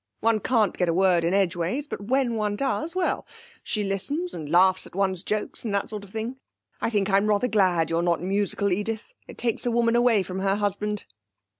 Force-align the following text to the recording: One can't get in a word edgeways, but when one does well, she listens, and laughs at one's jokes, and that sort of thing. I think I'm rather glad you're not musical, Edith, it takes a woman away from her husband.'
One 0.19 0.39
can't 0.39 0.75
get 0.75 0.87
in 0.87 0.93
a 0.93 0.93
word 0.95 1.23
edgeways, 1.23 1.85
but 1.85 2.01
when 2.01 2.33
one 2.33 2.55
does 2.55 2.95
well, 2.95 3.23
she 3.61 3.83
listens, 3.83 4.33
and 4.33 4.49
laughs 4.49 4.87
at 4.87 4.95
one's 4.95 5.21
jokes, 5.21 5.63
and 5.63 5.75
that 5.75 5.89
sort 5.89 6.03
of 6.03 6.09
thing. 6.09 6.37
I 6.81 6.89
think 6.89 7.07
I'm 7.07 7.27
rather 7.27 7.47
glad 7.47 7.91
you're 7.91 8.01
not 8.01 8.19
musical, 8.19 8.71
Edith, 8.71 9.13
it 9.27 9.37
takes 9.37 9.63
a 9.67 9.69
woman 9.69 9.95
away 9.95 10.23
from 10.23 10.39
her 10.39 10.55
husband.' 10.55 11.05